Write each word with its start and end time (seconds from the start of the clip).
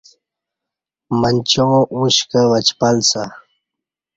منچاں 1.19 1.75
ا 1.95 1.97
ݩش 1.99 2.17
کہ 2.29 2.41
وچپل 2.51 2.97
سہ 3.09 3.23